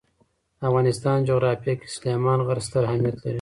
د 0.57 0.61
افغانستان 0.69 1.17
جغرافیه 1.29 1.73
کې 1.79 1.87
سلیمان 1.97 2.39
غر 2.47 2.59
ستر 2.67 2.81
اهمیت 2.87 3.15
لري. 3.19 3.29